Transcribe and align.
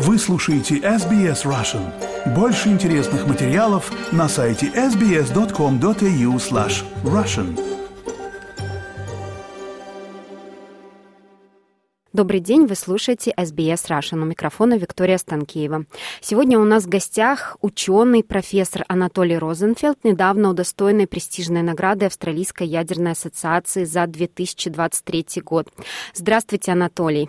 Вы 0.00 0.16
слушаете 0.16 0.76
SBS 0.76 1.44
Russian. 1.44 1.82
Больше 2.32 2.68
интересных 2.68 3.26
материалов 3.26 3.90
на 4.12 4.28
сайте 4.28 4.66
sbs.com.au 4.66 6.36
slash 6.36 6.84
russian. 7.02 7.58
Добрый 12.12 12.38
день, 12.38 12.66
вы 12.66 12.76
слушаете 12.76 13.32
SBS 13.36 13.88
Russian. 13.90 14.22
У 14.22 14.24
микрофона 14.24 14.78
Виктория 14.78 15.18
Станкеева. 15.18 15.86
Сегодня 16.20 16.60
у 16.60 16.64
нас 16.64 16.84
в 16.84 16.88
гостях 16.88 17.56
ученый, 17.60 18.22
профессор 18.22 18.84
Анатолий 18.86 19.36
Розенфелд, 19.36 20.04
недавно 20.04 20.50
удостоенный 20.50 21.08
престижной 21.08 21.62
награды 21.62 22.06
Австралийской 22.06 22.68
ядерной 22.68 23.12
ассоциации 23.12 23.82
за 23.82 24.06
2023 24.06 25.42
год. 25.44 25.66
Здравствуйте, 26.14 26.70
Анатолий. 26.70 27.28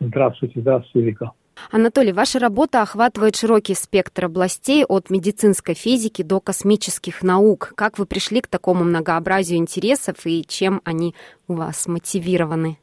Здравствуйте, 0.00 0.60
здравствуйте, 0.60 1.06
Вика. 1.06 1.30
Анатолий, 1.70 2.12
ваша 2.12 2.38
работа 2.38 2.82
охватывает 2.82 3.36
широкий 3.36 3.74
спектр 3.74 4.26
областей 4.26 4.84
от 4.84 5.10
медицинской 5.10 5.74
физики 5.74 6.22
до 6.22 6.40
космических 6.40 7.22
наук. 7.22 7.72
Как 7.76 7.98
вы 7.98 8.06
пришли 8.06 8.40
к 8.40 8.46
такому 8.46 8.84
многообразию 8.84 9.58
интересов 9.58 10.16
и 10.24 10.44
чем 10.46 10.80
они 10.84 11.14
у 11.48 11.54
вас 11.54 11.86
мотивированы? 11.86 12.78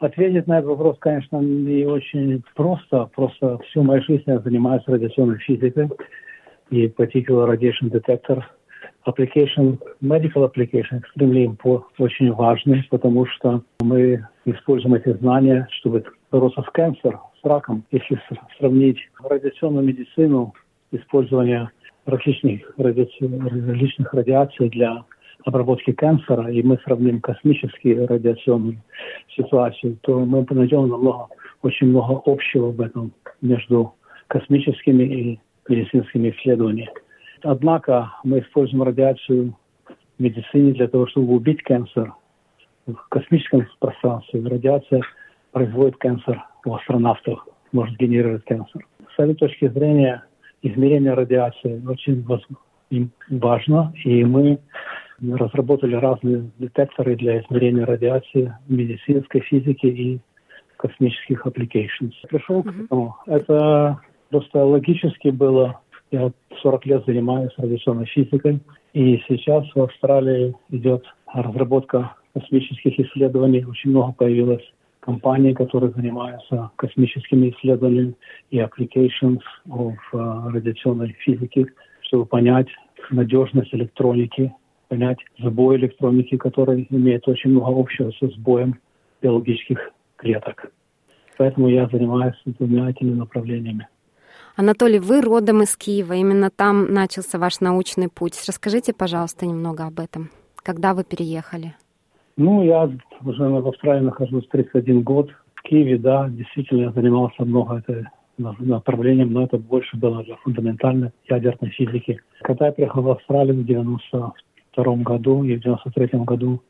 Ответить 0.00 0.46
на 0.46 0.58
этот 0.58 0.70
вопрос, 0.70 0.96
конечно, 0.98 1.36
не 1.36 1.84
очень 1.84 2.42
просто. 2.54 3.08
Просто 3.14 3.58
всю 3.68 3.82
мою 3.82 4.02
жизнь 4.02 4.24
я 4.26 4.40
занимаюсь 4.40 4.82
радиационной 4.86 5.38
физикой 5.38 5.88
и 6.70 6.86
particular 6.86 7.48
radiation 7.48 7.90
detector 7.90 8.42
application, 9.06 9.78
medical 10.00 10.44
application 10.44 11.00
extremely 11.00 11.46
очень 11.98 12.32
важный, 12.32 12.84
потому 12.90 13.26
что 13.26 13.62
мы 13.80 14.26
используем 14.44 14.94
эти 14.94 15.12
знания, 15.18 15.66
чтобы 15.78 16.04
бороться 16.30 16.62
с 16.62 16.70
канцером, 16.72 17.20
с 17.40 17.44
раком. 17.44 17.84
Если 17.90 18.20
сравнить 18.58 18.98
радиационную 19.22 19.84
медицину, 19.84 20.54
использование 20.90 21.70
различных, 22.06 22.60
радиаци... 22.76 23.20
различных 23.20 24.14
радиаций 24.14 24.68
для 24.68 25.04
обработки 25.44 25.92
канцера, 25.92 26.50
и 26.50 26.62
мы 26.62 26.78
сравним 26.84 27.20
космические 27.20 28.06
радиационную 28.06 28.78
ситуацию, 29.36 29.98
то 30.02 30.20
мы 30.24 30.46
найдем 30.50 30.88
намного, 30.88 31.28
очень 31.62 31.88
много 31.88 32.20
общего 32.26 32.70
в 32.70 32.80
этом 32.80 33.12
между 33.40 33.94
космическими 34.28 35.02
и 35.02 35.40
медицинскими 35.68 36.30
исследованиями. 36.30 36.90
Однако 37.42 38.12
мы 38.24 38.40
используем 38.40 38.82
радиацию 38.82 39.56
в 39.86 40.22
медицине 40.22 40.72
для 40.72 40.88
того, 40.88 41.06
чтобы 41.08 41.34
убить 41.34 41.62
канцер 41.62 42.14
в 42.86 42.94
космическом 43.08 43.66
пространстве. 43.78 44.42
Радиация 44.44 45.02
производит 45.52 45.96
канцер 45.96 46.44
у 46.64 46.74
астронавтов, 46.74 47.46
может 47.72 47.96
генерировать 47.98 48.44
канцер. 48.44 48.86
С 49.16 49.18
этой 49.18 49.34
точки 49.34 49.68
зрения 49.68 50.24
измерение 50.62 51.14
радиации 51.14 51.82
очень 51.86 52.24
важно, 53.30 53.92
и 54.04 54.24
мы 54.24 54.58
разработали 55.20 55.94
разные 55.94 56.50
детекторы 56.58 57.16
для 57.16 57.40
измерения 57.40 57.84
радиации 57.84 58.54
в 58.66 58.72
медицинской 58.72 59.40
физике 59.42 59.88
и 59.88 60.20
космических 60.76 61.46
applications. 61.46 62.12
Пришел 62.28 62.62
к 62.62 62.66
этому. 62.66 63.16
Это 63.26 64.00
просто 64.30 64.64
логически 64.64 65.28
было. 65.28 65.80
Я 66.12 66.30
40 66.60 66.86
лет 66.86 67.04
занимаюсь 67.06 67.52
радиационной 67.56 68.04
физикой, 68.04 68.60
и 68.92 69.16
сейчас 69.26 69.64
в 69.74 69.80
Австралии 69.80 70.54
идет 70.68 71.02
разработка 71.32 72.14
космических 72.34 73.00
исследований. 73.00 73.64
Очень 73.64 73.90
много 73.90 74.12
появилось 74.12 74.62
компаний, 75.00 75.54
которые 75.54 75.90
занимаются 75.92 76.70
космическими 76.76 77.48
исследованиями 77.50 78.14
и 78.50 78.58
applications 78.58 79.40
в 79.64 79.96
uh, 80.12 80.50
радиационной 80.52 81.16
физике, 81.18 81.66
чтобы 82.02 82.26
понять 82.26 82.68
надежность 83.10 83.74
электроники, 83.74 84.52
понять 84.88 85.18
сбой 85.38 85.76
электроники, 85.76 86.36
который 86.36 86.86
имеет 86.90 87.26
очень 87.26 87.52
много 87.52 87.80
общего 87.80 88.10
со 88.20 88.28
сбоем 88.28 88.78
биологических 89.22 89.90
клеток. 90.16 90.70
Поэтому 91.38 91.68
я 91.68 91.88
занимаюсь 91.88 92.36
двумя 92.44 92.90
этими 92.90 93.14
направлениями. 93.14 93.88
Анатолий, 94.54 94.98
вы 94.98 95.22
родом 95.22 95.62
из 95.62 95.76
Киева, 95.76 96.12
именно 96.12 96.50
там 96.50 96.92
начался 96.92 97.38
ваш 97.38 97.60
научный 97.60 98.08
путь. 98.10 98.34
Расскажите, 98.46 98.92
пожалуйста, 98.92 99.46
немного 99.46 99.86
об 99.86 99.98
этом. 99.98 100.28
Когда 100.56 100.92
вы 100.92 101.04
переехали? 101.04 101.74
Ну, 102.36 102.62
я 102.62 102.90
уже 103.24 103.44
в 103.48 103.68
Австралии 103.68 104.04
нахожусь 104.04 104.46
31 104.48 105.02
год. 105.02 105.30
В 105.54 105.62
Киеве, 105.62 105.96
да, 105.96 106.28
действительно, 106.28 106.82
я 106.82 106.92
занимался 106.92 107.44
много 107.44 107.78
этой 107.78 108.04
направлением, 108.36 109.32
но 109.32 109.44
это 109.44 109.56
больше 109.56 109.96
было 109.96 110.22
для 110.22 110.36
фундаментальной 110.36 111.12
ядерной 111.30 111.70
физики. 111.70 112.20
Когда 112.42 112.66
я 112.66 112.72
приехал 112.72 113.02
в 113.02 113.10
Австралию 113.10 113.54
в 113.56 113.64
92 113.64 114.96
году 114.96 115.44
и 115.44 115.56
в 115.56 115.60
93 115.60 116.20
году 116.20 116.60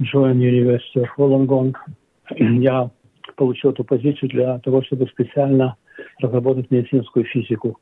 Joint 0.00 0.36
University 0.36 1.02
of 1.02 1.08
Wollongong, 1.18 1.74
я 2.62 2.90
получил 3.36 3.70
эту 3.70 3.82
позицию 3.82 4.28
для 4.28 4.58
того, 4.60 4.82
чтобы 4.82 5.06
специально 5.08 5.76
разработать 6.20 6.70
медицинскую 6.70 7.24
физику. 7.24 7.78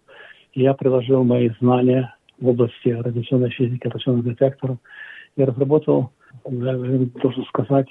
И 0.53 0.63
я 0.63 0.75
приложил 0.75 1.25
мои 1.25 1.51
знания 1.61 2.15
в 2.41 2.49
области 2.49 2.89
радиационной 2.89 3.51
физики, 3.51 3.87
радиационных 3.87 4.25
детекторов. 4.25 4.79
Я 5.37 5.47
разработал 5.47 6.13
должен 6.45 7.45
сказать, 7.47 7.89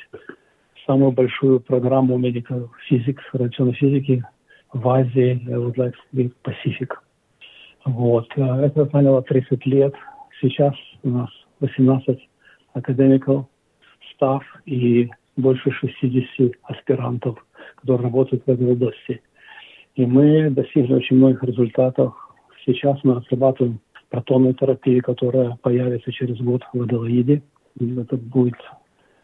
самую 0.85 1.11
большую 1.11 1.59
программу 1.59 2.17
medical 2.19 2.69
physics, 2.89 3.21
радиационной 3.33 3.73
физики 3.73 4.23
в 4.73 4.87
Азии, 4.87 5.41
I 5.47 5.55
would 5.55 5.75
like. 5.75 5.93
Вот. 7.85 8.27
Это 8.35 8.89
заняло 8.91 9.21
30 9.21 9.65
лет. 9.65 9.93
Сейчас 10.41 10.73
у 11.03 11.09
нас 11.09 11.29
18 11.59 12.19
академиков, 12.73 13.45
став 14.13 14.43
и 14.65 15.09
больше 15.37 15.71
60 15.71 16.55
аспирантов, 16.63 17.45
которые 17.75 18.03
работают 18.03 18.43
в 18.45 18.49
этой 18.49 18.71
области. 18.71 19.21
И 19.95 20.05
мы 20.05 20.49
достигли 20.49 20.93
очень 20.93 21.17
многих 21.17 21.43
результатов. 21.43 22.13
Сейчас 22.65 22.99
мы 23.03 23.15
разрабатываем 23.15 23.79
протонную 24.09 24.53
терапию, 24.53 25.01
которая 25.03 25.57
появится 25.61 26.11
через 26.11 26.37
год 26.37 26.61
в 26.73 26.81
Аделаиде– 26.81 27.41
это 27.79 28.17
будет 28.17 28.55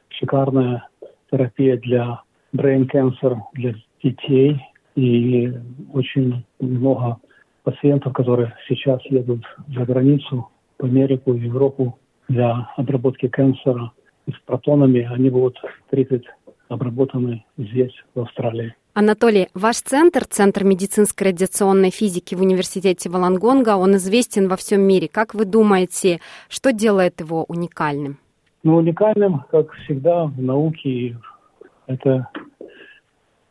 шикарная 0.09 0.87
терапия 1.31 1.77
для 1.77 2.21
brain 2.53 2.89
cancer 2.91 3.37
для 3.53 3.75
детей. 4.03 4.61
И 4.95 5.53
очень 5.93 6.45
много 6.59 7.17
пациентов, 7.63 8.13
которые 8.13 8.53
сейчас 8.67 9.01
едут 9.05 9.43
за 9.69 9.85
границу, 9.85 10.49
в 10.77 10.83
Америку, 10.83 11.31
в 11.31 11.37
Европу 11.37 11.97
для 12.27 12.69
обработки 12.75 13.27
канцера 13.27 13.91
с 14.27 14.37
протонами, 14.45 15.01
они 15.01 15.29
будут 15.29 15.57
30 15.91 16.23
обработаны 16.67 17.45
здесь, 17.57 17.93
в 18.15 18.21
Австралии. 18.21 18.75
Анатолий, 18.93 19.47
ваш 19.53 19.77
центр, 19.77 20.25
Центр 20.25 20.65
медицинской 20.65 21.27
радиационной 21.27 21.91
физики 21.91 22.35
в 22.35 22.41
университете 22.41 23.09
Валангонга, 23.09 23.77
он 23.77 23.95
известен 23.95 24.49
во 24.49 24.57
всем 24.57 24.81
мире. 24.81 25.07
Как 25.07 25.33
вы 25.33 25.45
думаете, 25.45 26.19
что 26.49 26.73
делает 26.73 27.21
его 27.21 27.45
уникальным? 27.47 28.17
Но 28.63 28.75
уникальным, 28.75 29.45
как 29.49 29.71
всегда, 29.85 30.25
в 30.25 30.41
науке 30.41 31.17
это 31.87 32.27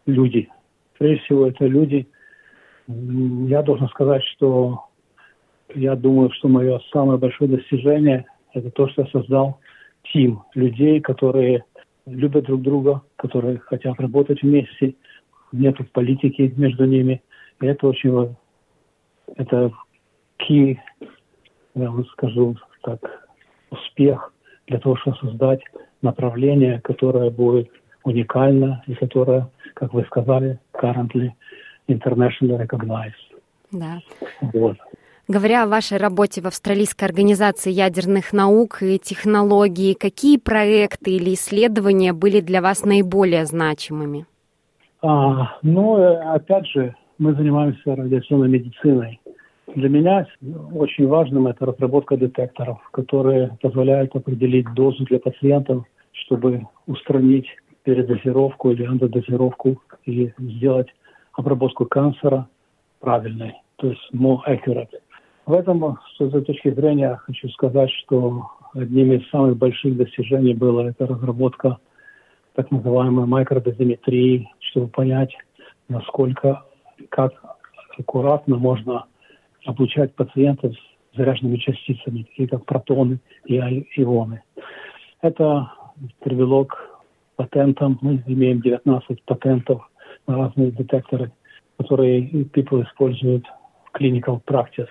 люди. 0.05 0.51
Прежде 0.99 1.25
всего, 1.25 1.47
это 1.47 1.65
люди. 1.65 2.07
Я 2.87 3.62
должен 3.62 3.89
сказать, 3.89 4.22
что 4.37 4.84
я 5.75 5.97
думаю, 5.97 6.31
что 6.33 6.49
мое 6.49 6.81
самое 6.93 7.19
большое 7.19 7.51
достижение– 7.51 8.27
это 8.53 8.71
то, 8.71 8.89
что 8.89 9.03
я 9.03 9.09
создал 9.09 9.59
тим 10.12 10.43
людей, 10.55 11.01
которые 11.01 11.65
любят 12.05 12.45
друг 12.45 12.61
друга, 12.61 13.01
которые 13.17 13.59
хотят 13.59 13.99
работать 13.99 14.43
вместе, 14.43 14.97
нет 15.53 15.77
политики 15.93 16.53
между 16.57 16.84
ними. 16.84 17.22
И 17.60 17.66
это 17.66 17.86
очень 17.86 18.36
это 19.36 19.72
key, 20.39 20.77
я 21.75 21.91
вам 21.91 22.04
скажу 22.07 22.57
так, 22.83 23.28
успех– 23.71 24.33
для 24.71 24.78
того, 24.78 24.97
чтобы 24.97 25.16
создать 25.19 25.60
направление, 26.01 26.80
которое 26.80 27.30
будет 27.30 27.69
уникально 28.04 28.83
и 28.86 28.95
которое, 28.95 29.51
как 29.75 29.92
вы 29.92 30.04
сказали, 30.04 30.59
currently 30.72 31.30
internationally 31.89 32.57
recognized. 32.57 33.13
Да. 33.72 33.98
Вот. 34.41 34.78
Говоря 35.28 35.65
о 35.65 35.66
вашей 35.66 35.98
работе 35.98 36.41
в 36.41 36.47
Австралийской 36.47 37.04
организации 37.04 37.71
ядерных 37.71 38.33
наук 38.33 38.83
и 38.83 38.98
технологий, 38.98 39.95
какие 39.95 40.39
проекты 40.39 41.13
или 41.13 41.34
исследования 41.34 42.13
были 42.13 42.41
для 42.41 42.63
вас 42.63 42.84
наиболее 42.84 43.47
значимыми? 43.47 44.27
А, 45.03 45.57
ну, 45.63 45.97
э, 45.97 46.17
опять 46.35 46.67
же, 46.67 46.95
мы 47.19 47.35
занимаемся 47.35 47.97
радиационной 47.97 48.49
медициной. 48.49 49.21
Для 49.75 49.89
меня 49.89 50.27
очень 50.75 51.07
важным 51.07 51.47
это 51.47 51.65
разработка 51.65 52.17
детекторов, 52.17 52.79
которые 52.91 53.57
позволяют 53.63 54.15
определить 54.15 54.73
дозу 54.75 55.05
для 55.05 55.21
пациентов, 55.21 55.85
чтобы 56.13 56.67
устранить 56.87 57.47
передозировку 57.85 58.73
или 58.73 58.85
андодозировку 58.85 59.81
и 60.05 60.33
сделать 60.39 60.89
обработку 61.33 61.87
канцера 61.87 62.49
правильный, 63.01 63.55
то 63.77 63.89
есть 63.89 64.03
more 64.13 64.41
accurate. 64.47 64.99
В 65.47 65.53
этом, 65.53 65.99
с 66.17 66.21
этой 66.21 66.43
точки 66.43 66.71
зрения, 66.73 67.19
хочу 67.25 67.49
сказать, 67.51 67.91
что 68.03 68.49
одним 68.75 69.13
из 69.13 69.29
самых 69.31 69.57
больших 69.57 69.97
достижений 69.97 70.55
было 70.55 70.89
это 70.89 71.07
разработка 71.07 71.79
так 72.55 72.71
называемой 72.71 73.27
микродозиметрии, 73.27 74.49
чтобы 74.71 74.89
понять, 74.89 75.34
насколько, 75.89 76.65
как 77.09 77.33
аккуратно 77.99 78.57
можно 78.57 79.07
облучать 79.67 80.15
пациентов 80.15 80.75
с 80.75 81.17
заряженными 81.17 81.57
частицами, 81.57 82.22
такие 82.22 82.49
как 82.49 82.65
протоны 82.65 83.19
и 83.45 83.57
ионы. 83.97 84.43
Это 85.21 85.72
привело 86.21 86.65
к 86.65 86.77
патентам. 87.37 87.99
Мы 88.01 88.22
имеем 88.27 88.61
19 88.61 89.22
патентов 89.25 89.89
на 90.27 90.37
разные 90.37 90.71
детекторы, 90.71 91.33
которые 91.78 92.23
people 92.45 92.84
используют 92.84 93.45
в 93.84 94.01
clinical 94.01 94.41
practice. 94.45 94.89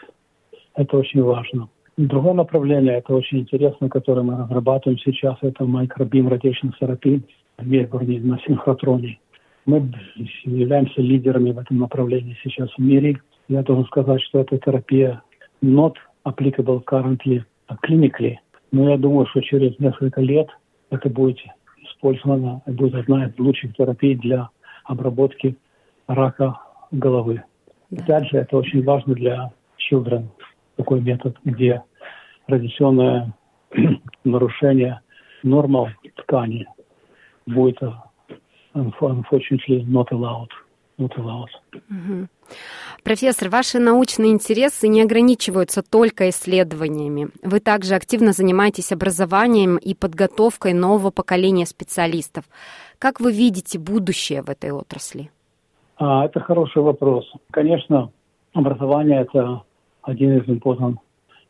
Это 0.76 0.98
очень 0.98 1.24
важно. 1.24 1.70
Другое 1.98 2.34
направление, 2.34 2.98
это 2.98 3.14
очень 3.14 3.40
интересно, 3.40 3.90
которое 3.90 4.22
мы 4.22 4.38
разрабатываем 4.38 5.00
сейчас, 5.00 5.38
это 5.42 5.66
microbeam 5.66 6.30
radiation 6.30 6.72
therapy 6.80 7.22
в 7.58 7.68
Мельбурне 7.68 8.20
на 8.22 8.40
синхротроне. 8.40 9.20
Мы 9.70 9.88
являемся 10.46 11.00
лидерами 11.00 11.52
в 11.52 11.60
этом 11.60 11.78
направлении 11.78 12.36
сейчас 12.42 12.72
в 12.76 12.80
мире. 12.80 13.22
Я 13.50 13.62
должен 13.62 13.86
сказать, 13.86 14.20
что 14.24 14.40
эта 14.40 14.58
терапия 14.58 15.22
not 15.64 15.94
applicable 16.26 16.84
currently 16.84 17.44
clinically, 17.86 18.38
но 18.72 18.90
я 18.90 18.98
думаю, 18.98 19.28
что 19.28 19.42
через 19.42 19.78
несколько 19.78 20.22
лет 20.22 20.48
это 20.90 21.08
будет 21.08 21.38
использовано, 21.84 22.64
будет 22.66 22.96
одна 22.96 23.28
из 23.28 23.38
лучших 23.38 23.76
терапий 23.76 24.16
для 24.16 24.50
обработки 24.86 25.56
рака 26.08 26.60
головы. 26.90 27.44
Да. 27.92 28.02
Опять 28.02 28.30
же, 28.32 28.38
это 28.38 28.58
очень 28.58 28.84
важно 28.84 29.14
для 29.14 29.52
children, 29.78 30.30
такой 30.78 31.02
метод, 31.02 31.38
где 31.44 31.84
радиационное 32.48 33.36
нарушение 34.24 35.02
нормал 35.44 35.90
ткани 36.16 36.66
будет 37.46 37.80
unfortunately 38.74 39.86
not 39.86 40.12
allowed. 40.12 40.50
Not 40.98 41.16
allowed. 41.18 41.50
Угу. 41.74 42.28
Профессор, 43.04 43.50
ваши 43.50 43.80
научные 43.80 44.32
интересы 44.32 44.90
не 44.90 45.02
ограничиваются 45.02 45.82
только 45.82 46.30
исследованиями. 46.30 47.30
Вы 47.42 47.62
также 47.62 47.96
активно 47.96 48.34
занимаетесь 48.34 48.92
образованием 48.92 49.78
и 49.78 49.94
подготовкой 49.94 50.74
нового 50.74 51.10
поколения 51.10 51.66
специалистов. 51.66 52.44
Как 52.98 53.22
вы 53.22 53.32
видите 53.32 53.80
будущее 53.80 54.42
в 54.42 54.50
этой 54.50 54.72
отрасли? 54.72 55.32
А, 55.96 56.26
это 56.26 56.42
хороший 56.42 56.82
вопрос. 56.82 57.32
Конечно, 57.52 58.12
образование– 58.54 59.22
это 59.22 59.64
один 60.02 60.38
из 60.38 60.50
important, 60.50 60.98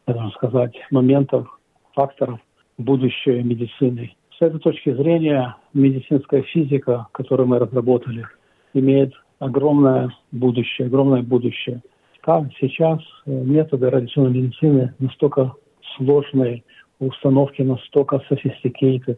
можно 0.06 0.32
сказать, 0.32 0.76
моментов, 0.92 1.48
факторов 1.94 2.40
будущей 2.78 3.42
медицины. 3.44 4.16
С 4.40 4.42
этой 4.42 4.62
точки 4.62 4.94
зрения 4.94 5.58
медицинская 5.74 6.44
физика, 6.44 7.08
которую 7.12 7.48
мы 7.48 7.60
разработали, 7.60 8.26
имеет 8.74 9.14
огромное 9.40 10.14
будущее, 10.32 10.88
огромное 10.88 11.22
будущее. 11.22 11.82
Как 12.22 12.46
сейчас 12.58 13.00
э, 13.26 13.32
методы 13.32 13.90
радиационной 13.90 14.32
медицины 14.32 14.94
настолько 14.98 15.52
сложные, 15.98 16.64
установки 17.00 17.64
настолько 17.64 18.22
sophisticated, 18.30 19.18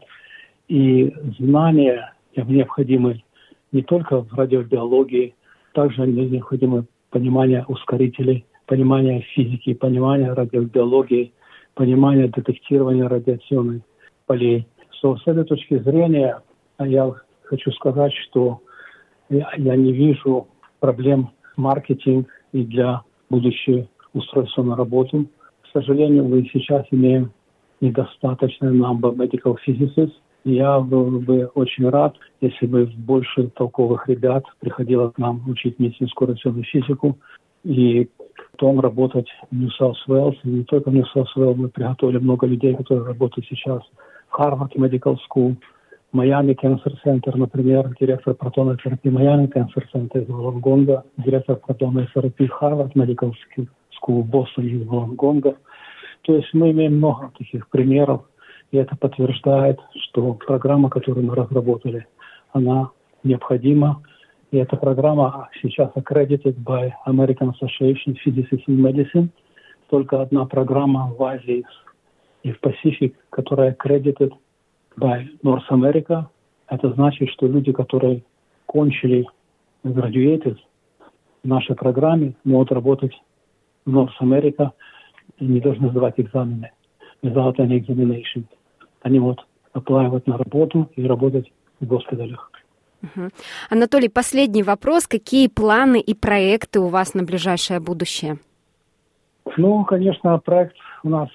и 0.68 1.14
знания 1.38 2.14
необходимы 2.36 3.22
не 3.72 3.84
только 3.84 4.22
в 4.24 4.34
радиобиологии, 4.34 5.36
также 5.74 6.08
необходимо 6.08 6.86
понимание 7.12 7.64
ускорителей, 7.68 8.44
понимание 8.66 9.22
физики, 9.36 9.76
понимание 9.76 10.34
радиобиологии, 10.34 11.32
понимание 11.76 12.28
детектирования 12.28 13.08
радиационных 13.08 13.84
полей. 14.26 14.66
So, 15.02 15.18
с 15.18 15.26
этой 15.26 15.46
точки 15.46 15.80
зрения 15.80 16.42
я 16.80 17.12
хочу 17.44 17.72
сказать, 17.72 18.14
что 18.30 18.62
я 19.30 19.76
не 19.76 19.94
вижу 19.94 20.48
проблем 20.80 21.32
маркетинг 21.58 22.28
и 22.52 22.64
для 22.64 23.02
будущего 23.30 23.88
устройства 24.14 24.64
на 24.64 24.76
работу. 24.76 25.26
К 25.64 25.68
сожалению, 25.74 26.26
мы 26.26 26.48
сейчас 26.54 26.86
имеем 26.92 27.32
недостаточный 27.80 28.78
number 28.78 29.16
medical 29.16 29.58
physicists. 29.66 30.14
Я 30.44 30.80
был 30.80 31.20
бы 31.20 31.46
очень 31.56 31.90
рад, 31.90 32.16
если 32.42 32.66
бы 32.66 32.86
больше 32.86 33.48
толковых 33.50 34.08
ребят 34.08 34.44
приходило 34.60 35.10
к 35.10 35.18
нам 35.18 35.42
учить 35.50 35.80
медицинскую 35.80 36.32
рационную 36.32 36.66
физику 36.66 37.18
и 37.64 38.10
потом 38.52 38.80
работать 38.80 39.28
в 39.50 39.56
New 39.56 39.70
South 39.80 39.96
Wales. 40.08 40.38
И 40.44 40.50
не 40.50 40.64
только 40.64 40.90
в 40.90 40.94
New 40.94 41.06
South 41.16 41.28
Wales, 41.36 41.56
мы 41.56 41.70
приготовили 41.70 42.18
много 42.18 42.48
людей, 42.48 42.76
которые 42.76 43.06
работают 43.06 43.48
сейчас 43.48 43.82
Harvard 44.42 44.74
Medical 44.76 45.18
School, 45.30 45.56
Майами 46.12 46.54
Cancer 46.54 46.94
Center, 47.06 47.38
например, 47.38 47.94
директор 48.00 48.34
протонной 48.34 48.78
терапии 48.78 49.10
Майами 49.10 49.46
Cancer 49.46 49.84
Center 49.94 50.24
из 50.24 50.28
Волонгонга, 50.28 51.04
директор 51.18 51.56
протонной 51.58 52.08
терапии 52.14 52.50
Harvard 52.60 52.94
Medical 52.94 53.34
School 53.56 54.22
в 54.24 54.26
Бостоне 54.26 54.70
из 54.70 54.88
Волонгонга. 54.88 55.56
То 56.24 56.36
есть 56.36 56.50
мы 56.54 56.72
имеем 56.72 56.98
много 56.98 57.32
таких 57.38 57.70
примеров, 57.70 58.24
и 58.72 58.78
это 58.78 58.96
подтверждает, 58.96 59.80
что 60.06 60.34
программа, 60.34 60.90
которую 60.90 61.28
мы 61.28 61.36
разработали, 61.36 62.08
она 62.52 62.90
необходима. 63.24 64.02
И 64.50 64.58
эта 64.58 64.76
программа 64.76 65.50
сейчас 65.62 65.92
accredited 65.96 66.56
by 66.64 66.92
American 67.06 67.54
Association 67.54 68.14
of 68.14 68.18
Physicists 68.26 68.66
in 68.68 68.82
Medicine. 68.82 69.30
Только 69.90 70.22
одна 70.22 70.46
программа 70.46 71.14
в 71.18 71.24
Азии 71.24 71.64
и 72.44 72.52
в 72.52 72.60
Пасифик, 72.60 73.16
которая 73.30 73.76
accredited 73.76 74.32
by 74.98 75.28
North 75.44 75.68
America. 75.70 76.26
Это 76.68 76.92
значит, 76.94 77.30
что 77.30 77.48
люди, 77.48 77.72
которые 77.72 78.24
кончили 78.66 79.26
graduated 79.84 80.58
в 81.44 81.48
нашей 81.48 81.76
программе, 81.76 82.34
могут 82.44 82.72
работать 82.72 83.14
в 83.86 83.96
North 83.96 84.14
America 84.22 84.72
и 85.38 85.46
не 85.46 85.60
должны 85.60 85.90
сдавать 85.90 86.16
экзамены. 86.18 86.72
Without 87.24 87.58
any 87.58 87.80
examination. 87.80 88.46
Они 89.02 89.20
могут 89.20 89.46
оплаивать 89.74 90.28
на 90.28 90.38
работу 90.38 90.90
и 90.96 91.06
работать 91.06 91.52
в 91.80 91.86
госпиталях. 91.86 92.52
Угу. 93.04 93.30
Анатолий, 93.70 94.10
последний 94.10 94.64
вопрос. 94.64 95.08
Какие 95.08 95.48
планы 95.48 96.00
и 96.00 96.14
проекты 96.14 96.80
у 96.80 96.88
вас 96.88 97.14
на 97.14 97.24
ближайшее 97.24 97.80
будущее? 97.80 98.38
Ну, 99.58 99.84
конечно, 99.86 100.38
проект 100.40 100.76
у 101.04 101.10
нас, 101.10 101.30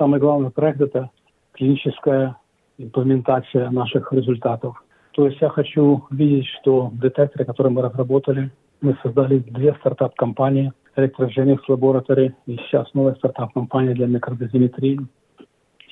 самый 0.00 0.18
главный 0.18 0.50
проект– 0.50 0.80
это 0.80 1.10
клиническая 1.52 2.36
имплементация 2.78 3.68
наших 3.70 4.10
результатов. 4.14 4.82
То 5.12 5.26
есть 5.26 5.38
я 5.42 5.50
хочу 5.50 6.06
видеть, 6.10 6.46
что 6.60 6.90
детекторы, 6.94 7.44
которые 7.44 7.72
мы 7.72 7.82
разработали, 7.82 8.50
мы 8.80 8.96
создали 9.02 9.40
две 9.40 9.74
стартап-компании, 9.74 10.72
Electrogenics 10.96 11.66
Laboratories 11.68 12.32
и 12.46 12.56
сейчас 12.56 12.92
новая 12.94 13.14
стартап-компания 13.16 13.92
для 13.92 14.06
микродозиметрии. 14.06 15.00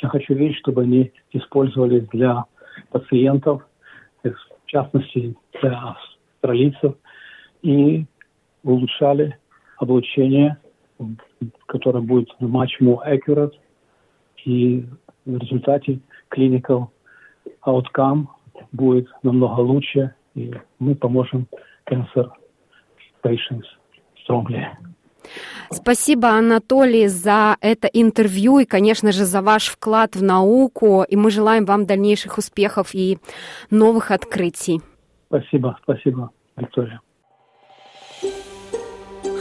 Я 0.00 0.08
хочу 0.08 0.32
видеть, 0.32 0.56
чтобы 0.56 0.82
они 0.82 1.12
использовались 1.32 2.08
для 2.08 2.44
пациентов, 2.90 3.62
в 4.22 4.66
частности 4.66 5.36
для 5.60 5.96
австралийцев, 6.40 6.94
и 7.62 8.06
улучшали 8.64 9.36
облучение, 9.76 10.56
которое 11.66 12.00
будет 12.00 12.28
much 12.40 12.70
more 12.80 13.00
accurate, 13.06 13.52
и 14.48 14.84
в 15.26 15.36
результате 15.36 16.00
clinical 16.34 16.86
outcome 17.66 18.26
будет 18.72 19.08
намного 19.22 19.60
лучше, 19.60 20.14
и 20.34 20.52
мы 20.78 20.94
поможем 20.94 21.46
cancer 21.86 22.30
patients 23.22 23.68
strongly. 24.16 24.64
Спасибо, 25.70 26.28
Анатолий, 26.30 27.08
за 27.08 27.56
это 27.60 27.88
интервью 27.88 28.60
и, 28.60 28.64
конечно 28.64 29.12
же, 29.12 29.24
за 29.24 29.42
ваш 29.42 29.68
вклад 29.68 30.16
в 30.16 30.22
науку. 30.22 31.04
И 31.06 31.16
мы 31.16 31.30
желаем 31.30 31.66
вам 31.66 31.84
дальнейших 31.84 32.38
успехов 32.38 32.94
и 32.94 33.18
новых 33.70 34.10
открытий. 34.10 34.80
Спасибо, 35.26 35.78
спасибо, 35.82 36.30
Виктория. 36.56 37.00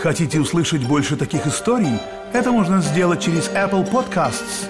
Хотите 0.01 0.39
услышать 0.39 0.87
больше 0.87 1.15
таких 1.15 1.47
историй? 1.47 1.99
Это 2.33 2.51
можно 2.51 2.81
сделать 2.81 3.21
через 3.21 3.49
Apple 3.53 3.89
Podcasts, 3.89 4.69